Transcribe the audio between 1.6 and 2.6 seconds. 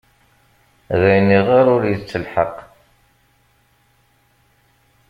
ur yettelḥaq.